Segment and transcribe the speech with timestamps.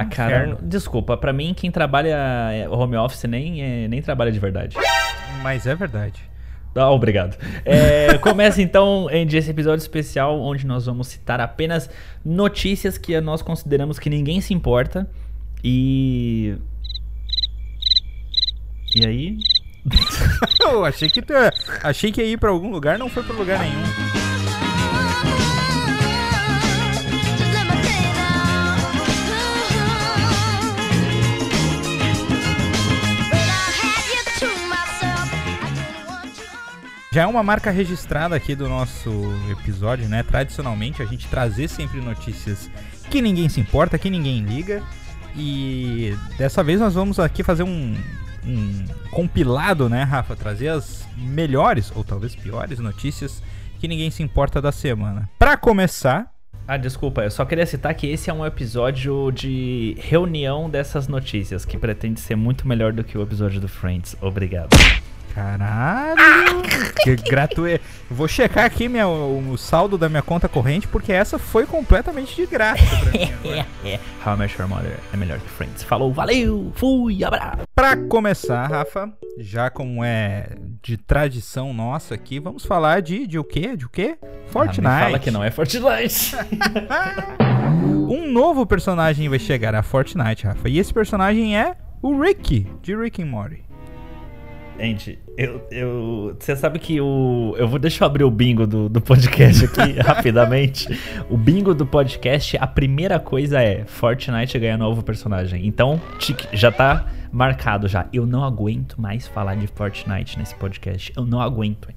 [0.00, 1.16] Ah, cara, desculpa.
[1.16, 2.16] Pra mim, quem trabalha
[2.52, 4.76] é, home office nem, é, nem trabalha de verdade.
[5.42, 6.22] Mas é verdade.
[6.74, 7.36] Ah, obrigado.
[7.64, 11.88] É, começa então esse episódio especial onde nós vamos citar apenas
[12.24, 15.08] notícias que nós consideramos que ninguém se importa.
[15.64, 16.56] E.
[18.94, 19.38] E aí?
[20.60, 21.22] Eu achei que,
[21.82, 24.25] achei que ia ir pra algum lugar, não foi pra lugar nenhum.
[37.16, 39.10] Já é uma marca registrada aqui do nosso
[39.50, 40.22] episódio, né?
[40.22, 42.70] Tradicionalmente a gente trazer sempre notícias
[43.10, 44.82] que ninguém se importa, que ninguém liga.
[45.34, 47.96] E dessa vez nós vamos aqui fazer um,
[48.44, 50.36] um compilado, né, Rafa?
[50.36, 53.42] Trazer as melhores ou talvez piores notícias
[53.78, 55.26] que ninguém se importa da semana.
[55.38, 56.30] Para começar,
[56.68, 61.64] ah, desculpa, eu só queria citar que esse é um episódio de reunião dessas notícias,
[61.64, 64.14] que pretende ser muito melhor do que o episódio do Friends.
[64.20, 64.68] Obrigado.
[65.36, 66.62] Caralho!
[67.04, 67.84] que gratuito.
[68.10, 72.46] Vou checar aqui minha, o, saldo da minha conta corrente, porque essa foi completamente de
[72.46, 73.30] graça pra mim
[74.24, 75.82] How I Met Your Mother é melhor que Friends.
[75.82, 77.64] Falou, valeu, fui, abraço!
[77.74, 83.44] Pra começar, Rafa, já como é de tradição nossa aqui, vamos falar de, de o
[83.44, 83.76] quê?
[83.76, 84.16] De o quê?
[84.46, 84.86] Fortnite.
[84.86, 86.34] Ah, fala que não é Fortnite.
[88.08, 90.66] um novo personagem vai chegar a Fortnite, Rafa.
[90.66, 93.65] E esse personagem é o Rick, de Rick and Morty.
[94.78, 97.54] Gente, eu, eu, você sabe que o.
[97.56, 100.86] Eu vou deixar eu abrir o bingo do, do podcast aqui rapidamente.
[101.30, 105.66] O bingo do podcast, a primeira coisa é Fortnite ganhar novo personagem.
[105.66, 106.00] Então,
[106.52, 108.06] já tá marcado já.
[108.12, 111.12] Eu não aguento mais falar de Fortnite nesse podcast.
[111.16, 111.88] Eu não aguento.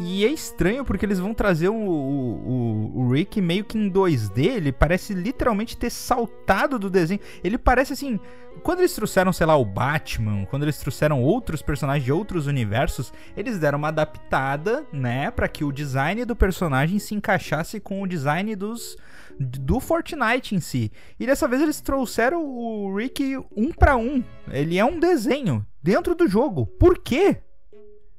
[0.00, 4.44] E é estranho porque eles vão trazer o, o, o, Rick meio que em 2D.
[4.44, 7.20] Ele parece literalmente ter saltado do desenho.
[7.42, 8.20] Ele parece assim.
[8.62, 13.12] Quando eles trouxeram, sei lá, o Batman, quando eles trouxeram outros personagens de outros universos,
[13.36, 18.06] eles deram uma adaptada, né, para que o design do personagem se encaixasse com o
[18.06, 18.96] design dos
[19.38, 20.90] do Fortnite em si.
[21.20, 24.24] E dessa vez eles trouxeram o Rick um para um.
[24.50, 26.66] Ele é um desenho dentro do jogo.
[26.66, 27.40] Por quê?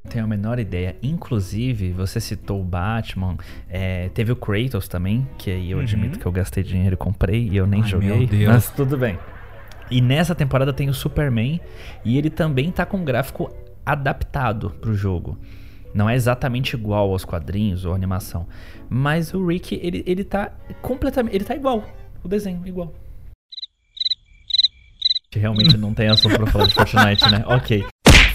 [0.08, 0.96] Tenho a menor ideia.
[1.04, 3.38] Inclusive, você citou o Batman.
[3.68, 5.84] É, teve o Kratos também, que aí eu uhum.
[5.84, 8.30] admito que eu gastei dinheiro e comprei e eu nem Ai, joguei.
[8.48, 9.20] Mas tudo bem.
[9.92, 11.59] E nessa temporada tem o Superman
[12.06, 13.54] e ele também tá com um gráfico
[13.86, 15.38] adaptado pro jogo.
[15.94, 18.48] Não é exatamente igual aos quadrinhos ou animação.
[18.88, 20.52] Mas o Rick, ele, ele tá
[20.82, 21.36] completamente.
[21.36, 21.84] Ele tá igual.
[22.24, 22.94] O desenho, igual.
[25.34, 27.44] Realmente não tem assunto pra falar de Fortnite, né?
[27.48, 27.84] Ok.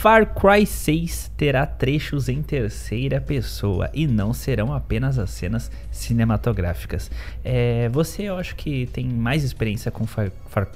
[0.05, 7.11] Far Cry 6 terá trechos em terceira pessoa e não serão apenas as cenas cinematográficas.
[7.43, 10.69] É, você, eu acho que tem mais experiência com Far, Far,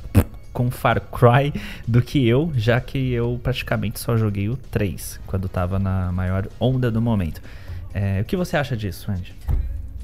[0.51, 1.53] com Far Cry
[1.87, 6.49] do que eu, já que eu praticamente só joguei o 3 quando estava na maior
[6.59, 7.43] onda do momento.
[7.93, 9.35] É, o que você acha disso, Andy?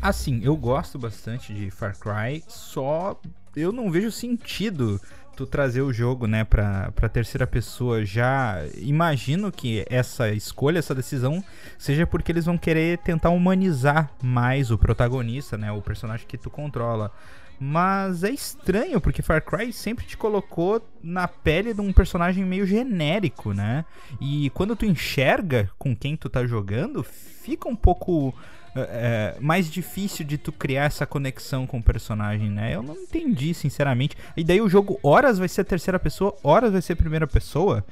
[0.02, 3.18] Assim, eu gosto bastante de Far Cry, só
[3.56, 5.00] eu não vejo sentido
[5.34, 10.94] tu trazer o jogo, né, pra, pra terceira pessoa, já imagino que essa escolha, essa
[10.94, 11.44] decisão,
[11.78, 16.50] seja porque eles vão querer tentar humanizar mais o protagonista, né, o personagem que tu
[16.50, 17.10] controla.
[17.58, 22.66] Mas é estranho, porque Far Cry sempre te colocou na pele de um personagem meio
[22.66, 23.84] genérico, né?
[24.20, 28.34] E quando tu enxerga com quem tu tá jogando, fica um pouco
[28.76, 32.74] é, mais difícil de tu criar essa conexão com o personagem, né?
[32.74, 34.16] Eu não entendi, sinceramente.
[34.36, 37.84] E daí o jogo, horas vai ser terceira pessoa, horas vai ser primeira pessoa.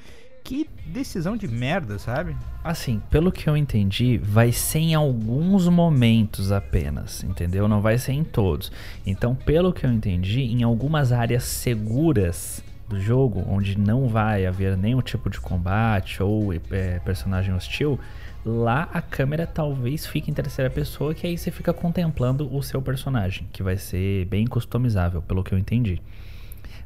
[0.44, 2.36] Que decisão de merda, sabe?
[2.64, 7.68] Assim, pelo que eu entendi, vai ser em alguns momentos apenas, entendeu?
[7.68, 8.72] Não vai ser em todos.
[9.06, 14.76] Então, pelo que eu entendi, em algumas áreas seguras do jogo, onde não vai haver
[14.76, 17.98] nenhum tipo de combate ou é, personagem hostil,
[18.44, 22.82] Lá a câmera talvez fique em terceira pessoa, que aí você fica contemplando o seu
[22.82, 26.02] personagem, que vai ser bem customizável, pelo que eu entendi.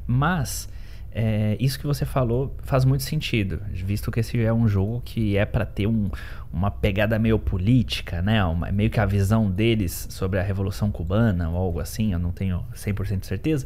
[0.05, 0.69] Mas
[1.11, 5.35] é, isso que você falou faz muito sentido, visto que esse é um jogo que
[5.35, 6.11] é para ter um,
[6.53, 8.43] uma pegada meio política, né?
[8.45, 12.31] Uma, meio que a visão deles sobre a Revolução Cubana ou algo assim, eu não
[12.31, 13.65] tenho 100% de certeza.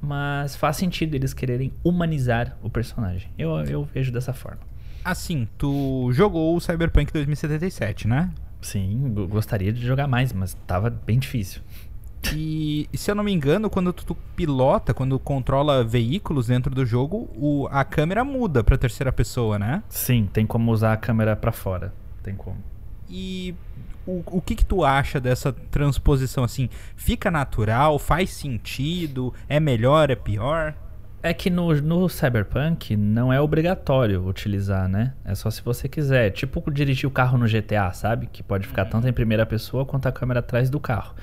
[0.00, 3.30] Mas faz sentido eles quererem humanizar o personagem.
[3.38, 4.67] Eu, eu vejo dessa forma.
[5.08, 8.30] Assim, tu jogou o Cyberpunk 2077, né?
[8.60, 11.62] Sim, gostaria de jogar mais, mas tava bem difícil.
[12.34, 17.30] E se eu não me engano, quando tu, pilota, quando controla veículos dentro do jogo,
[17.34, 19.82] o, a câmera muda pra terceira pessoa, né?
[19.88, 21.94] Sim, tem como usar a câmera para fora.
[22.22, 22.58] Tem como.
[23.08, 23.54] E
[24.06, 26.68] o, o que que tu acha dessa transposição assim?
[26.96, 27.98] Fica natural?
[27.98, 29.32] Faz sentido?
[29.48, 30.10] É melhor?
[30.10, 30.74] É pior?
[31.20, 35.14] É que no, no Cyberpunk não é obrigatório utilizar, né?
[35.24, 36.30] É só se você quiser.
[36.30, 38.28] Tipo dirigir o carro no GTA, sabe?
[38.28, 41.14] Que pode ficar tanto em primeira pessoa quanto a câmera atrás do carro.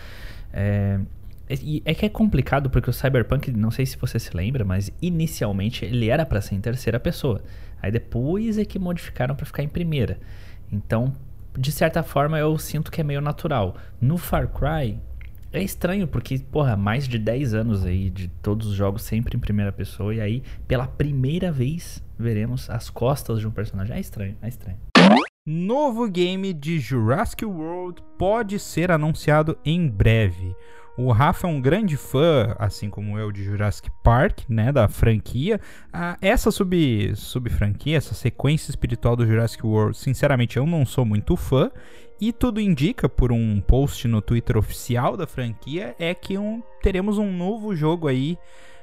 [0.52, 1.00] É,
[1.48, 5.86] é que é complicado porque o Cyberpunk, não sei se você se lembra, mas inicialmente
[5.86, 7.42] ele era para ser em terceira pessoa.
[7.82, 10.20] Aí depois é que modificaram para ficar em primeira.
[10.72, 11.14] Então,
[11.58, 13.78] de certa forma, eu sinto que é meio natural.
[14.02, 15.00] No Far Cry,
[15.60, 19.40] é estranho, porque, porra, mais de 10 anos aí de todos os jogos sempre em
[19.40, 23.96] primeira pessoa, e aí, pela primeira vez, veremos as costas de um personagem.
[23.96, 24.78] É estranho, é estranho.
[25.48, 30.56] Novo game de Jurassic World pode ser anunciado em breve.
[30.98, 35.60] O Rafa é um grande fã, assim como eu, de Jurassic Park, né, da franquia.
[35.92, 41.04] Ah, essa sub, sub franquia, essa sequência espiritual do Jurassic World, sinceramente eu não sou
[41.04, 41.70] muito fã.
[42.20, 47.18] E tudo indica, por um post no Twitter oficial da franquia, é que um, teremos
[47.18, 48.38] um novo jogo aí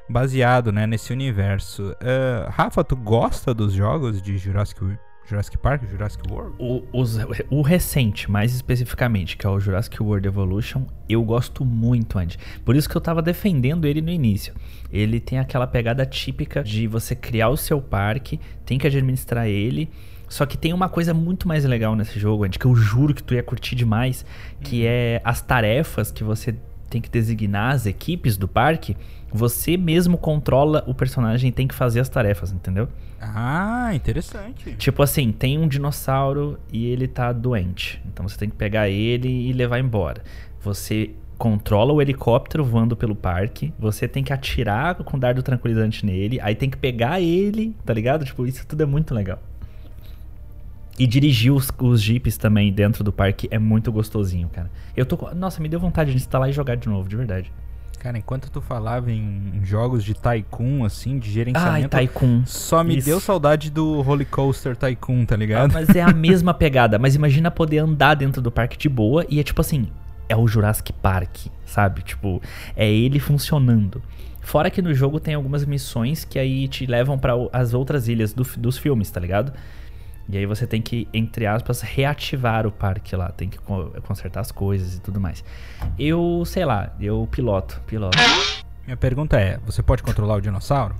[0.08, 1.92] baseado né, nesse universo.
[1.92, 4.80] Uh, Rafa, tu gosta dos jogos de Jurassic
[5.24, 6.54] Jurassic Park, Jurassic World?
[6.58, 7.16] O, os,
[7.48, 12.38] o recente, mais especificamente, que é o Jurassic World Evolution, eu gosto muito, Andy.
[12.64, 14.52] Por isso que eu tava defendendo ele no início.
[14.90, 19.88] Ele tem aquela pegada típica de você criar o seu parque, tem que administrar ele.
[20.32, 23.22] Só que tem uma coisa muito mais legal nesse jogo, Andy, que eu juro que
[23.22, 24.24] tu ia curtir demais,
[24.62, 26.56] que é as tarefas que você
[26.88, 28.96] tem que designar as equipes do parque,
[29.30, 32.88] você mesmo controla o personagem e tem que fazer as tarefas, entendeu?
[33.20, 34.74] Ah, interessante.
[34.76, 38.02] Tipo assim, tem um dinossauro e ele tá doente.
[38.10, 40.22] Então você tem que pegar ele e levar embora.
[40.62, 46.40] Você controla o helicóptero voando pelo parque, você tem que atirar com dardo tranquilizante nele,
[46.40, 48.24] aí tem que pegar ele, tá ligado?
[48.24, 49.38] Tipo, isso tudo é muito legal.
[50.98, 54.70] E dirigir os, os jeeps também dentro do parque é muito gostosinho, cara.
[54.96, 55.16] Eu tô.
[55.34, 57.52] Nossa, me deu vontade de instalar e jogar de novo, de verdade.
[58.02, 61.96] Cara, enquanto tu falava em, jogos de Tycoon, assim, de gerenciamento.
[61.96, 62.42] Ai, Tycoon.
[62.44, 63.06] Só me Isso.
[63.06, 65.70] deu saudade do Roller Coaster Tycoon, tá ligado?
[65.70, 66.98] Ah, mas é a mesma pegada.
[66.98, 69.86] Mas imagina poder andar dentro do parque de boa e é tipo assim.
[70.28, 72.02] É o Jurassic Park, sabe?
[72.02, 72.42] Tipo,
[72.74, 74.02] é ele funcionando.
[74.40, 78.34] Fora que no jogo tem algumas missões que aí te levam para as outras ilhas
[78.34, 79.52] do, dos filmes, tá ligado?
[80.28, 83.58] E aí você tem que, entre aspas, reativar o parque lá, tem que
[84.06, 85.44] consertar as coisas e tudo mais.
[85.98, 88.16] Eu, sei lá, eu piloto, piloto.
[88.86, 90.94] Minha pergunta é, você pode controlar o dinossauro?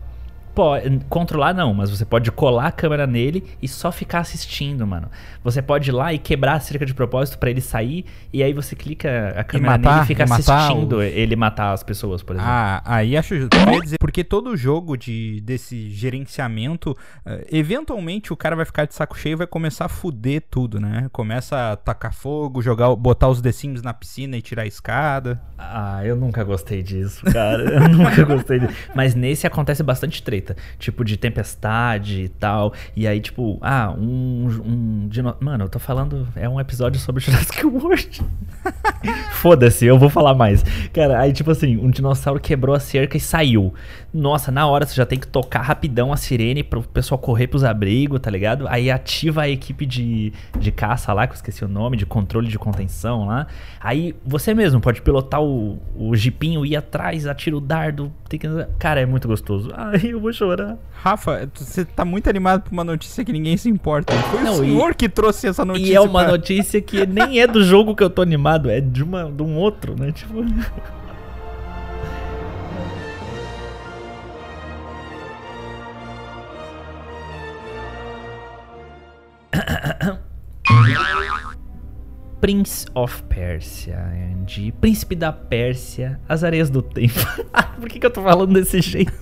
[0.55, 5.09] Pode, controlar não, mas você pode colar a câmera nele e só ficar assistindo, mano.
[5.43, 8.53] Você pode ir lá e quebrar a cerca de propósito para ele sair e aí
[8.53, 11.05] você clica a câmera matar, nele e fica assistindo os...
[11.05, 12.53] ele matar as pessoas, por exemplo.
[12.53, 13.57] Ah, aí acho justo.
[13.83, 19.19] dizer, porque todo jogo de desse gerenciamento, uh, eventualmente o cara vai ficar de saco
[19.19, 21.09] cheio e vai começar a fuder tudo, né?
[21.13, 25.41] Começa a tacar fogo, jogar, botar os The Sims na piscina e tirar a escada.
[25.57, 27.63] Ah, eu nunca gostei disso, cara.
[27.63, 28.75] eu nunca gostei disso.
[28.95, 30.42] Mas nesse acontece bastante treta
[30.79, 32.73] tipo de tempestade e tal.
[32.97, 34.47] E aí, tipo, ah, um.
[34.65, 35.37] um dino...
[35.39, 36.27] Mano, eu tô falando.
[36.35, 38.23] É um episódio sobre Jurassic World.
[39.35, 40.65] Foda-se, eu vou falar mais.
[40.93, 43.75] Cara, aí, tipo assim, um dinossauro quebrou a cerca e saiu.
[44.13, 47.65] Nossa, na hora você já tem que tocar rapidão a sirene pro pessoal correr pros
[47.65, 48.67] abrigos, tá ligado?
[48.69, 52.49] Aí ativa a equipe de, de caça lá, que eu esqueci o nome, de controle
[52.49, 53.47] de contenção lá.
[53.81, 58.13] Aí você mesmo pode pilotar o, o jipinho, ir atrás, atira o dardo.
[58.29, 58.39] Que...
[58.79, 59.71] Cara, é muito gostoso.
[59.77, 60.77] Ai, eu vou chorar.
[61.03, 64.13] Rafa, você tá muito animado por uma notícia que ninguém se importa.
[64.15, 65.93] Foi Não, o senhor e, que trouxe essa notícia.
[65.93, 66.31] E é uma pra...
[66.31, 69.57] notícia que nem é do jogo que eu tô animado, é de, uma, de um
[69.57, 70.13] outro, né?
[70.13, 70.45] Tipo.
[82.41, 84.71] Prince of Persia, Andy.
[84.81, 87.19] Príncipe da Pérsia, as areias do tempo.
[87.81, 89.13] Por que, que eu tô falando desse jeito?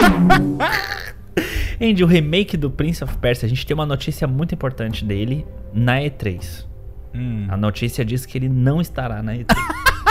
[1.81, 5.47] Andy, o remake do Prince of Persia, a gente tem uma notícia muito importante dele
[5.73, 6.67] na E3.
[7.15, 7.47] Hum.
[7.49, 9.57] A notícia diz que ele não estará na E3.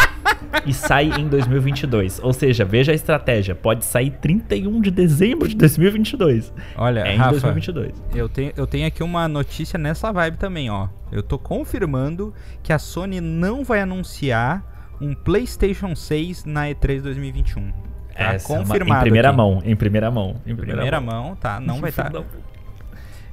[0.66, 2.20] e sai em 2022.
[2.24, 3.54] Ou seja, veja a estratégia.
[3.54, 6.52] Pode sair 31 de dezembro de 2022.
[6.76, 8.04] Olha, é Rafa, em 2022.
[8.16, 10.88] Eu tenho, eu tenho aqui uma notícia nessa vibe também, ó.
[11.12, 12.34] Eu tô confirmando
[12.64, 17.89] que a Sony não vai anunciar um PlayStation 6 na E3 2021.
[18.20, 18.82] Tá Essa confirmado.
[18.82, 19.38] É uma, em primeira aqui.
[19.38, 20.36] mão, em primeira mão.
[20.46, 21.24] Em primeira, primeira mão.
[21.24, 21.36] mão.
[21.36, 21.60] tá?
[21.60, 22.12] Não vai estar.
[22.12, 22.24] Tá.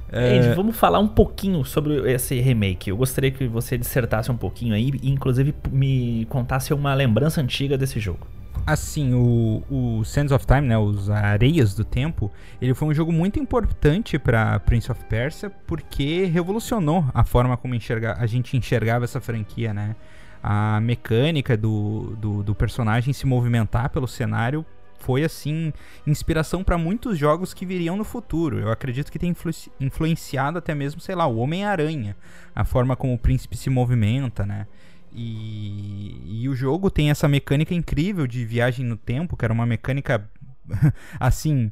[0.09, 0.55] É...
[0.55, 2.89] vamos falar um pouquinho sobre esse remake.
[2.89, 7.77] Eu gostaria que você dissertasse um pouquinho aí e, inclusive, me contasse uma lembrança antiga
[7.77, 8.25] desse jogo.
[8.65, 13.11] Assim, o, o Sands of Time, né, os Areias do Tempo, ele foi um jogo
[13.11, 19.05] muito importante para Prince of Persia porque revolucionou a forma como enxerga, a gente enxergava
[19.05, 19.95] essa franquia, né?
[20.41, 24.65] A mecânica do, do, do personagem se movimentar pelo cenário
[24.99, 25.71] foi assim
[26.05, 28.59] inspiração para muitos jogos que viriam no futuro.
[28.59, 32.15] Eu acredito que tem influ influenciado até mesmo, sei lá, o Homem-Aranha,
[32.55, 34.67] a forma como o príncipe se movimenta, né?
[35.13, 39.65] E, e o jogo tem essa mecânica incrível de viagem no tempo, que era uma
[39.65, 40.29] mecânica
[41.19, 41.71] assim,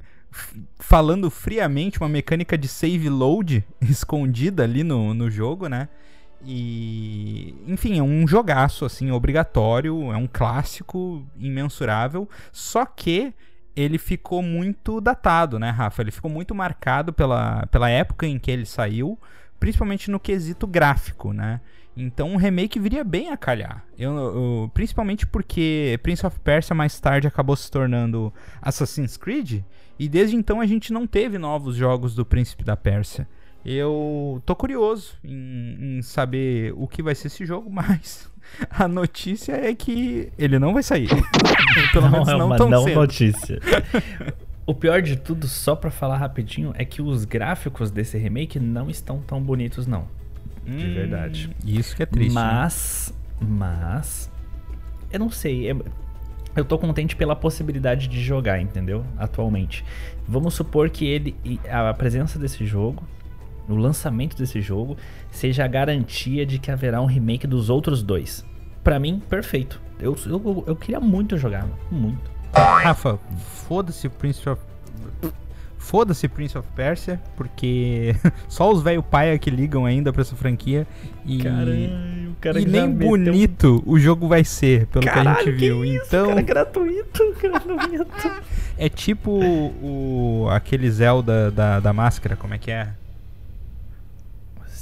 [0.79, 5.89] falando friamente, uma mecânica de save load escondida ali no, no jogo, né?
[6.43, 13.33] E, enfim, é um jogaço assim, obrigatório, é um clássico imensurável, só que
[13.75, 16.01] ele ficou muito datado, né, Rafa?
[16.01, 19.19] Ele ficou muito marcado pela, pela época em que ele saiu,
[19.59, 21.59] principalmente no quesito gráfico, né?
[21.97, 23.83] Então um remake viria bem a calhar.
[23.97, 29.63] Eu, eu, principalmente porque Prince of Persia mais tarde acabou se tornando Assassin's Creed.
[29.97, 33.27] E desde então a gente não teve novos jogos do Príncipe da Pérsia.
[33.65, 38.29] Eu tô curioso em, em saber o que vai ser esse jogo, mas
[38.69, 41.10] a notícia é que ele não vai sair.
[41.91, 42.95] Pelo não menos é não uma tão não cedo.
[42.95, 43.60] notícia.
[44.67, 48.89] O pior de tudo, só para falar rapidinho, é que os gráficos desse remake não
[48.89, 50.07] estão tão bonitos não.
[50.65, 51.55] Hum, de verdade.
[51.63, 52.34] Isso que é triste.
[52.34, 52.41] Né?
[52.41, 53.48] Mas, né?
[53.48, 54.31] mas,
[55.13, 55.69] eu não sei.
[55.69, 55.86] Eu,
[56.55, 59.05] eu tô contente pela possibilidade de jogar, entendeu?
[59.19, 59.86] Atualmente.
[60.27, 61.36] Vamos supor que ele,
[61.69, 63.03] a presença desse jogo,
[63.67, 64.98] o lançamento desse jogo,
[65.31, 68.45] seja a garantia de que haverá um remake dos outros dois.
[68.84, 69.81] Para mim, perfeito.
[70.00, 72.31] Eu, eu, eu queria muito jogar, muito.
[72.53, 73.19] Rafa,
[73.67, 74.62] foda-se Prince of
[75.86, 78.15] Foda-se Prince of Persia, porque
[78.50, 80.88] só os velho paia que ligam ainda pra essa franquia.
[81.24, 83.91] E, Caralho, cara e nem bonito um...
[83.91, 85.81] o jogo vai ser, pelo Caralho, que a gente viu.
[85.81, 86.29] Que isso, então.
[86.29, 88.31] Cara, gratuito, gratuito.
[88.79, 92.89] é tipo o, aquele Zelda da, da máscara, como é que é?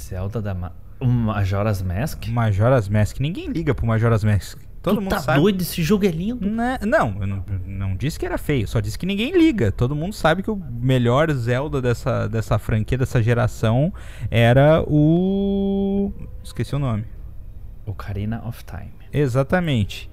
[0.04, 0.84] Zelda da máscara.
[1.00, 2.28] Majora's Mask?
[2.28, 3.20] Majora's Mask.
[3.20, 4.58] Ninguém liga pro Majora's Mask.
[4.82, 5.40] Todo tu mundo tá sabe.
[5.40, 5.62] doido?
[5.62, 6.48] Esse jogo é lindo.
[6.48, 6.78] Né?
[6.82, 9.72] Não, eu não, não disse que era feio, só disse que ninguém liga.
[9.72, 13.92] Todo mundo sabe que o melhor Zelda dessa, dessa franquia, dessa geração,
[14.30, 16.12] era o.
[16.42, 17.06] Esqueci o nome.
[17.86, 18.92] Ocarina of Time.
[19.10, 20.10] Exatamente.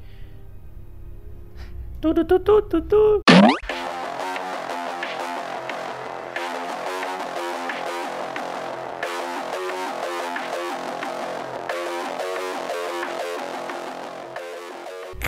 [2.00, 3.41] Tudo, tudo, tudo, tudo.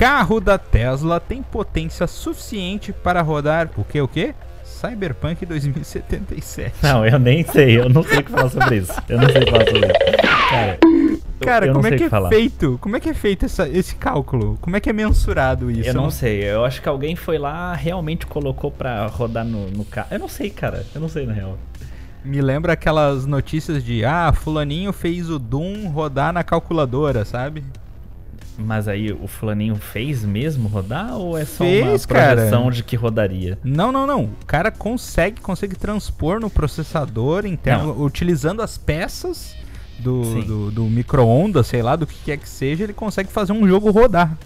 [0.03, 4.35] Carro da Tesla tem potência suficiente para rodar o que o que?
[4.65, 6.73] Cyberpunk 2077.
[6.83, 8.91] Não, eu nem sei, eu não sei o que falar sobre isso.
[9.07, 9.93] Eu não sei falar sobre isso.
[10.49, 10.79] Cara,
[11.39, 12.27] Cara, como é que é falar.
[12.27, 12.77] feito?
[12.81, 14.57] Como é que é feito essa, esse cálculo?
[14.59, 15.87] Como é que é mensurado isso?
[15.87, 16.43] Eu não, sei.
[16.43, 20.09] Eu acho que alguém foi lá, realmente colocou pra rodar no, no carro.
[20.11, 20.85] Eu não sei, cara.
[20.93, 21.57] Eu não sei, na real.
[22.25, 27.63] Me lembra aquelas notícias de ah, fulaninho fez o Doom rodar na calculadora, sabe?
[28.57, 32.75] Mas aí o fulaninho fez mesmo rodar ou é só fez, uma projeção cara.
[32.75, 33.57] de que rodaria?
[33.63, 34.25] Não, não, não.
[34.25, 38.01] O cara consegue, consegue transpor no processador interno, não.
[38.03, 39.55] utilizando as peças
[39.99, 43.67] do, do, do micro-ondas, sei lá, do que quer que seja, ele consegue fazer um
[43.67, 44.37] jogo rodar.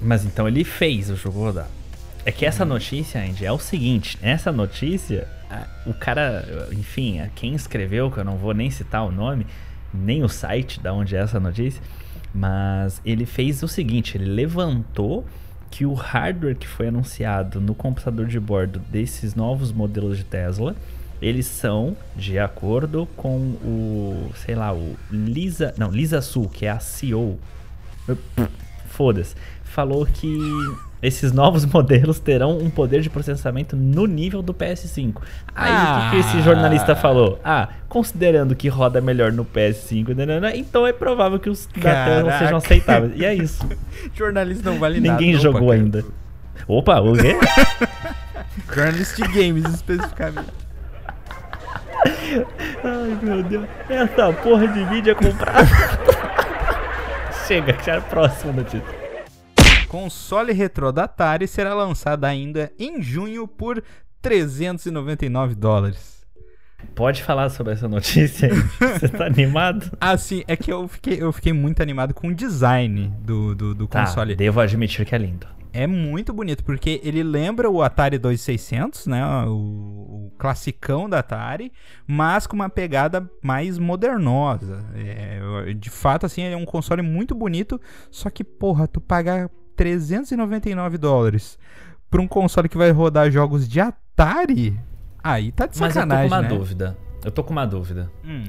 [0.00, 1.68] Mas então ele fez o jogo rodar.
[2.24, 5.28] É que essa notícia, Andy, é o seguinte: essa notícia,
[5.86, 9.46] o cara, enfim, quem escreveu, que eu não vou nem citar o nome,
[9.94, 11.80] nem o site da onde é essa notícia
[12.34, 15.24] mas ele fez o seguinte: ele levantou
[15.70, 20.74] que o hardware que foi anunciado no computador de bordo desses novos modelos de Tesla,
[21.20, 26.70] eles são de acordo com o, sei lá, o Lisa, não, Lisa Sul, que é
[26.70, 27.38] a CEO.
[28.86, 29.34] Foda-se.
[29.64, 30.28] Falou que
[31.02, 35.16] esses novos modelos terão um poder de processamento no nível do PS5.
[35.54, 36.08] Aí ah.
[36.08, 37.40] o que, que, esse jornalista falou?
[37.44, 42.38] Ah, considerando que roda melhor no PS5, nanana, então é provável que os da Tesla
[42.38, 43.12] sejam aceitáveis.
[43.16, 43.66] E é isso.
[44.14, 45.22] jornalista não vale Ninguém nada.
[45.22, 46.04] Ninguém jogou Opa, ainda.
[46.66, 47.36] Opa, o quê?
[48.74, 50.52] Journalist Games, especificamente.
[52.84, 53.66] Ai, meu Deus.
[53.88, 55.68] Essa porra de vídeo é comprada.
[57.46, 59.07] Chega, já é a próxima notícia
[59.88, 63.82] console retrô da Atari será lançado ainda em junho por
[64.20, 66.18] 399 dólares.
[66.94, 69.90] Pode falar sobre essa notícia Você tá animado?
[70.00, 70.44] Ah, sim.
[70.46, 74.04] É que eu fiquei, eu fiquei muito animado com o design do, do, do tá,
[74.04, 74.36] console.
[74.36, 75.46] Devo admitir que é lindo.
[75.72, 79.24] É muito bonito, porque ele lembra o Atari 2600, né?
[79.46, 81.72] O, o classicão da Atari,
[82.06, 84.84] mas com uma pegada mais modernosa.
[84.94, 87.80] É, de fato, assim, é um console muito bonito,
[88.10, 91.56] só que, porra, tu pagar 399 dólares
[92.10, 94.78] pra um console que vai rodar jogos de Atari,
[95.22, 96.48] aí tá de Mas eu tô com sacanagem, uma né?
[96.48, 96.98] dúvida.
[97.24, 98.10] Eu tô com uma dúvida.
[98.24, 98.44] Hum.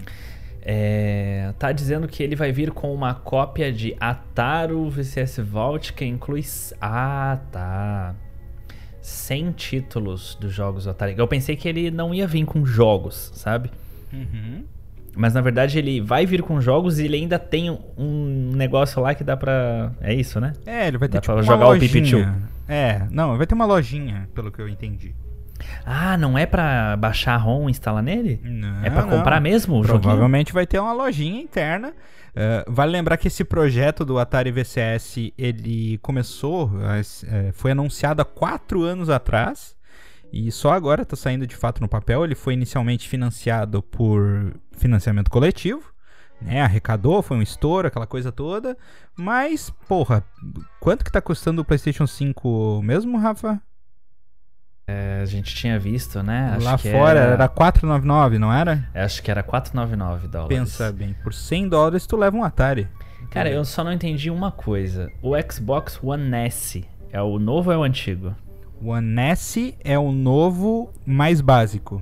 [0.61, 6.03] É, tá dizendo que ele vai vir com uma cópia de Ataru VCS Vault que
[6.03, 6.43] inclui.
[6.81, 8.15] Ah, tá.
[9.01, 11.15] 100 títulos dos jogos do Atari.
[11.17, 13.71] Eu pensei que ele não ia vir com jogos, sabe?
[14.11, 14.65] Uhum.
[15.15, 19.13] Mas na verdade ele vai vir com jogos e ele ainda tem um negócio lá
[19.13, 19.91] que dá pra.
[20.01, 20.53] É isso, né?
[20.65, 21.89] É, ele vai ter Dá tipo pra jogar o lojinha.
[21.91, 22.27] Pipichu.
[22.67, 25.13] É, não, vai ter uma lojinha, pelo que eu entendi.
[25.85, 28.39] Ah, não é pra baixar a ROM e instalar nele?
[28.43, 29.09] Não, é pra não.
[29.09, 30.01] comprar mesmo o joguinho?
[30.01, 31.93] Provavelmente vai ter uma lojinha interna.
[32.35, 36.71] Eh, vale lembrar que esse projeto do Atari VCS ele começou,
[37.27, 39.75] eh, foi anunciado há quatro anos atrás
[40.31, 42.23] e só agora está saindo de fato no papel.
[42.23, 45.83] Ele foi inicialmente financiado por financiamento coletivo,
[46.41, 46.61] né?
[46.61, 48.77] Arrecadou, foi um estouro, aquela coisa toda.
[49.15, 50.23] Mas, porra,
[50.79, 53.61] quanto que tá custando o PlayStation 5 mesmo, Rafa?
[54.87, 56.53] É, a gente tinha visto, né?
[56.55, 58.89] Acho Lá fora era, era 499, não era?
[58.95, 60.57] Acho que era 499 dólares.
[60.57, 62.87] Pensa bem, por 100 dólares tu leva um Atari.
[63.29, 65.11] Cara, eu só não entendi uma coisa.
[65.21, 68.35] O Xbox One S é o novo ou é o antigo?
[68.81, 72.01] O One S é o novo mais básico.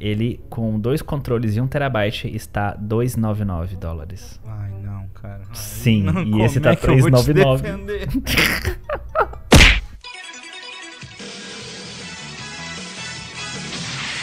[0.00, 4.40] Ele, com dois controles e um terabyte, está 299 dólares.
[4.44, 5.42] Ai, não, cara.
[5.48, 7.62] Ai, Sim, não, e esse tá é que eu vou te 399.
[7.62, 8.08] defender?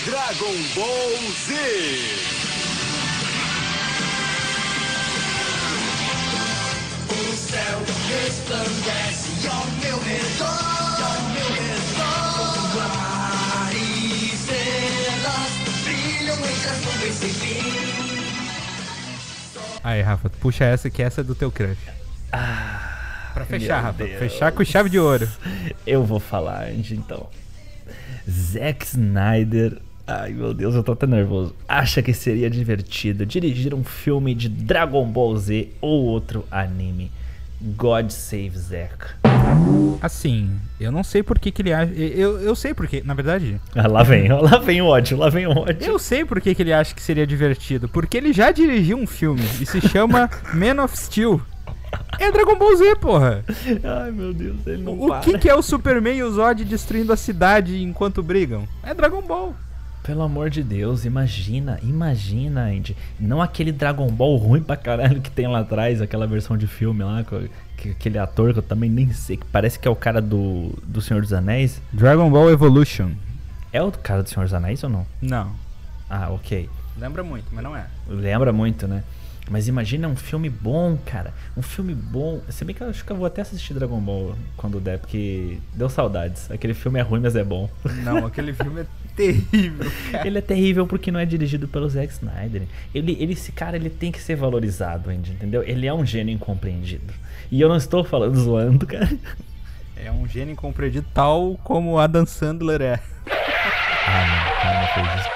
[0.05, 1.53] Dragon Ball Z.
[7.09, 10.70] O céu resplandece ao meu redor,
[19.91, 21.77] Aí, Rafa, puxa essa que essa é do teu crush.
[22.31, 24.05] pra fechar, Rafa.
[24.05, 24.19] Deus.
[24.19, 25.27] Fechar com chave de ouro.
[25.86, 27.27] Eu vou falar, Andy, então.
[28.29, 29.77] Zack Snyder.
[30.07, 31.53] Ai meu Deus, eu tô até nervoso.
[31.67, 37.12] Acha que seria divertido dirigir um filme de Dragon Ball Z ou outro anime?
[37.61, 38.95] God Save Zack.
[40.01, 41.91] Assim, eu não sei por que, que ele acha.
[41.93, 43.59] Eu, eu sei por que, na verdade.
[43.75, 45.77] Ah, lá vem, lá vem o ódio, lá vem o ódio.
[45.81, 47.87] Eu sei por que, que ele acha que seria divertido.
[47.87, 51.41] Porque ele já dirigiu um filme e se chama Man of Steel.
[52.19, 53.43] É Dragon Ball Z, porra.
[53.83, 55.19] Ai meu Deus, ele não O para.
[55.19, 58.65] que, que é o Superman e o Zod destruindo a cidade enquanto brigam?
[58.83, 59.53] É Dragon Ball.
[60.03, 62.98] Pelo amor de Deus, imagina, imagina, Andy.
[63.20, 67.03] Não aquele Dragon Ball ruim pra caralho que tem lá atrás, aquela versão de filme
[67.03, 67.24] lá,
[67.77, 70.70] que- aquele ator que eu também nem sei, que parece que é o cara do,
[70.83, 71.81] do Senhor dos Anéis.
[71.94, 73.11] Dragon Ball Evolution.
[73.72, 75.05] É o cara do Senhor dos Anéis ou não?
[75.22, 75.51] Não.
[76.09, 76.68] Ah, ok.
[77.00, 77.85] Lembra muito, mas não é.
[78.07, 79.03] Lembra muito, né?
[79.50, 81.33] Mas imagina um filme bom, cara.
[81.57, 82.42] Um filme bom.
[82.50, 85.57] Se bem que eu acho que eu vou até assistir Dragon Ball quando der, porque
[85.74, 86.50] deu saudades.
[86.51, 87.70] Aquele filme é ruim, mas é bom.
[88.03, 90.27] Não, aquele filme é terrível, cara.
[90.27, 92.63] Ele é terrível porque não é dirigido pelo Zack Snyder.
[92.93, 95.63] Ele, ele, esse cara, ele tem que ser valorizado, Andy, entendeu?
[95.63, 97.13] Ele é um gênio incompreendido.
[97.51, 99.09] E eu não estou falando zoando, cara.
[99.95, 103.00] É um gênio incompreendido tal como Adam Sandler é.
[103.27, 105.29] Ah, não, cara, não fez isso.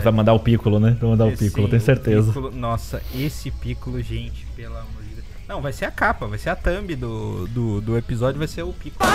[0.00, 0.96] Vai mandar o Piccolo, né?
[1.00, 2.26] Vai mandar o Piccolo, tenho certeza.
[2.32, 5.17] Piccolo- nossa, esse Piccolo, gente, pelo amor de Deus.
[5.48, 8.62] Não, vai ser a capa, vai ser a thumb do, do, do episódio, vai ser
[8.64, 9.10] o Piccolo.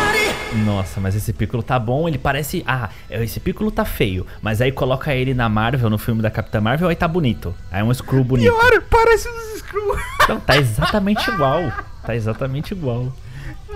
[0.66, 2.64] Nossa, mas esse Piccolo tá bom, ele parece.
[2.66, 4.26] Ah, esse Piccolo tá feio.
[4.42, 7.54] Mas aí coloca ele na Marvel, no filme da Capitã Marvel, aí tá bonito.
[7.72, 8.52] Aí é um Screw bonito.
[8.52, 9.96] Pior, parece um Screw.
[10.24, 11.72] Então, tá exatamente igual.
[12.04, 13.14] Tá exatamente igual.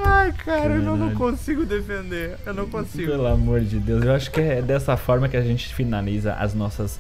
[0.04, 2.38] Ai, cara, eu não, não consigo defender.
[2.44, 3.12] Eu não consigo.
[3.12, 6.56] Pelo amor de Deus, eu acho que é dessa forma que a gente finaliza as
[6.56, 7.00] nossas.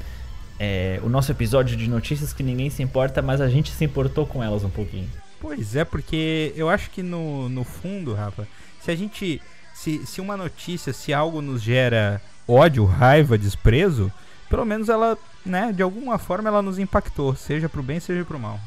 [0.60, 4.26] é, o nosso episódio de notícias que ninguém se importa, mas a gente se importou
[4.28, 5.10] com elas um pouquinho.
[5.39, 8.47] Pois é, porque eu acho que no, no fundo, Rafa,
[8.82, 9.41] se a gente.
[9.73, 14.12] Se, se uma notícia, se algo nos gera ódio, raiva, desprezo,
[14.50, 18.39] pelo menos ela, né, de alguma forma ela nos impactou, seja pro bem, seja pro
[18.39, 18.60] mal.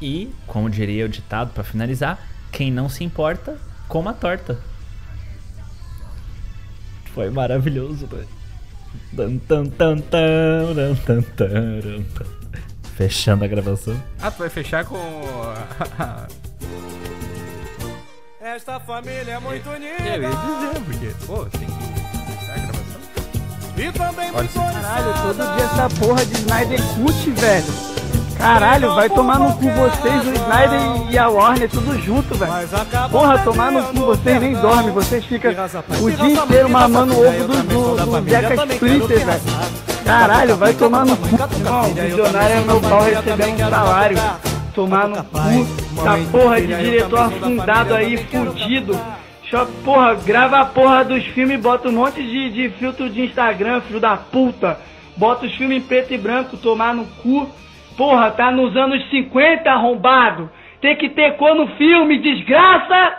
[0.00, 2.20] E, como diria o ditado pra finalizar,
[2.52, 3.58] quem não se importa,
[3.88, 4.60] coma torta.
[7.14, 8.28] Foi maravilhoso, velho.
[11.36, 12.37] Tan.
[12.98, 13.94] Fechando a gravação.
[14.20, 14.98] Ah, tu vai fechar com.
[18.42, 21.06] Esta família é muito Eu ia unida dizer, porque.
[21.24, 21.72] Pô, tem que
[22.40, 23.00] fechar a gravação.
[23.76, 27.72] e também Olha muito Caralho, todo dia essa porra de Snyder Cut, velho.
[28.36, 32.52] Caralho, vai tomar no cu vocês, o Snyder e a Warner, tudo junto, velho.
[33.12, 35.52] Porra, tomar no cu, vocês nem dormem, vocês ficam
[36.02, 39.97] o dia inteiro mamando o ovo do, do, do Zeca Splitter, velho.
[40.08, 41.28] Caralho, vai tomar no cu.
[41.62, 44.16] Não, milionário é meu pau recebendo um salário.
[44.74, 45.38] Tomar no cu,
[45.98, 48.98] essa porra de diretor afundado aí, fudido.
[49.84, 54.00] Porra, grava a porra dos filmes, bota um monte de, de filtro de Instagram, filho
[54.00, 54.78] da puta.
[55.14, 57.46] Bota os filmes em preto e branco, tomar no cu.
[57.94, 60.50] Porra, tá nos anos 50, arrombado.
[60.80, 63.14] Tem que ter cor no filme, desgraça!